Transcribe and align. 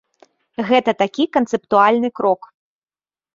Гэта 0.69 0.91
такі 1.01 1.23
канцэптуальны 1.37 2.09
крок. 2.21 2.49